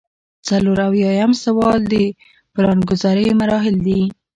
څلور 0.47 0.77
اویایم 0.87 1.31
سوال 1.43 1.79
د 1.91 1.93
پلانګذارۍ 2.53 3.27
مراحل 3.39 3.75
دي. 3.87 4.01